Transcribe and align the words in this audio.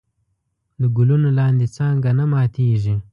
د 0.81 0.83
ګلونو 0.97 1.29
لاندې 1.39 1.65
څانګه 1.77 2.09
نه 2.19 2.25
ماتېږي. 2.31 2.95